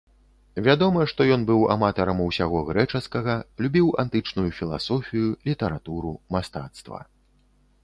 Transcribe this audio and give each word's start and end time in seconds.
Вядома, 0.67 1.01
што 1.11 1.27
ён 1.35 1.41
быў 1.49 1.65
аматарам 1.75 2.23
усяго 2.27 2.63
грэчаскага, 2.71 3.37
любіў 3.67 3.93
антычную 4.07 4.49
філасофію, 4.63 5.29
літаратуру, 5.51 6.11
мастацтва. 6.37 6.99